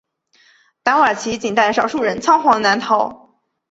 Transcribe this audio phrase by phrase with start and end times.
[0.81, 3.37] 达瓦齐仅带少数人仓皇南逃。